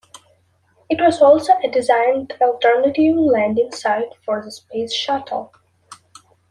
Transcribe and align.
It 0.89 0.99
was 0.99 1.21
also 1.21 1.53
a 1.63 1.69
designated 1.69 2.41
alternative 2.41 3.15
landing 3.17 3.71
site 3.71 4.15
for 4.25 4.43
the 4.43 4.49
Space 4.49 4.91
Shuttle. 4.91 5.53